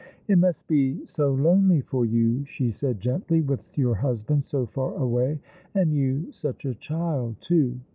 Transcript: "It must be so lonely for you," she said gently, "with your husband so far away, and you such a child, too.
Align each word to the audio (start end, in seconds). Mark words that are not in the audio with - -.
"It 0.27 0.39
must 0.39 0.67
be 0.67 1.05
so 1.05 1.31
lonely 1.31 1.81
for 1.81 2.07
you," 2.07 2.43
she 2.45 2.71
said 2.71 2.99
gently, 2.99 3.39
"with 3.41 3.63
your 3.77 3.93
husband 3.93 4.43
so 4.43 4.65
far 4.65 4.95
away, 4.95 5.39
and 5.75 5.93
you 5.93 6.31
such 6.31 6.65
a 6.65 6.73
child, 6.73 7.35
too. 7.39 7.79